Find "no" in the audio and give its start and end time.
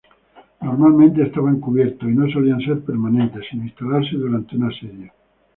2.15-2.27